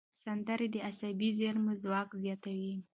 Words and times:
سندرې 0.23 0.67
د 0.73 0.75
عصبي 0.89 1.29
زېرمو 1.37 1.71
ځواک 1.83 2.09
زیاتوي. 2.23 2.73